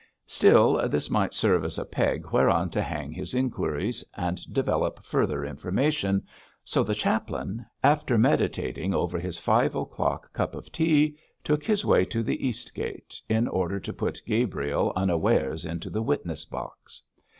Still, 0.25 0.89
this 0.89 1.11
might 1.11 1.31
serve 1.31 1.63
as 1.63 1.77
a 1.77 1.85
peg 1.85 2.31
whereon 2.31 2.71
to 2.71 2.81
hang 2.81 3.11
his 3.11 3.35
inquiries 3.35 4.03
and 4.17 4.41
develop 4.51 5.03
further 5.03 5.45
information, 5.45 6.25
so 6.65 6.83
the 6.83 6.95
chaplain, 6.95 7.67
after 7.83 8.17
meditating 8.17 8.95
over 8.95 9.19
his 9.19 9.37
five 9.37 9.75
o'clock 9.75 10.33
cup 10.33 10.55
of 10.55 10.71
tea, 10.71 11.19
took 11.43 11.63
his 11.63 11.85
way 11.85 12.03
to 12.05 12.23
the 12.23 12.43
Eastgate, 12.47 13.21
in 13.29 13.47
order 13.47 13.79
to 13.79 13.93
put 13.93 14.23
Gabriel 14.25 14.91
unawares 14.95 15.65
into 15.65 15.91
the 15.91 16.01
witness 16.01 16.45
box. 16.45 17.03